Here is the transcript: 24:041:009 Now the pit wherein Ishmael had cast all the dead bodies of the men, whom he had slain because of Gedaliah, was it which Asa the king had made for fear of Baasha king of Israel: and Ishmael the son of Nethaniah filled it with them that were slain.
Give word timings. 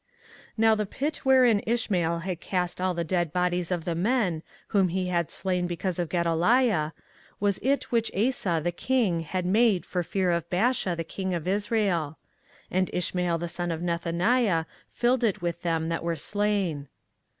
24:041:009 0.53 0.53
Now 0.57 0.73
the 0.73 0.85
pit 0.87 1.15
wherein 1.17 1.59
Ishmael 1.63 2.19
had 2.21 2.41
cast 2.41 2.81
all 2.81 2.95
the 2.95 3.03
dead 3.03 3.31
bodies 3.31 3.69
of 3.69 3.85
the 3.85 3.93
men, 3.93 4.41
whom 4.69 4.87
he 4.87 5.09
had 5.09 5.29
slain 5.29 5.67
because 5.67 5.99
of 5.99 6.09
Gedaliah, 6.09 6.93
was 7.39 7.59
it 7.61 7.91
which 7.91 8.11
Asa 8.15 8.61
the 8.63 8.71
king 8.71 9.19
had 9.19 9.45
made 9.45 9.85
for 9.85 10.01
fear 10.01 10.31
of 10.31 10.49
Baasha 10.49 11.07
king 11.07 11.35
of 11.35 11.47
Israel: 11.47 12.17
and 12.71 12.89
Ishmael 12.91 13.37
the 13.37 13.47
son 13.47 13.69
of 13.69 13.81
Nethaniah 13.81 14.65
filled 14.89 15.23
it 15.23 15.43
with 15.43 15.61
them 15.61 15.89
that 15.89 16.03
were 16.03 16.15
slain. 16.15 16.87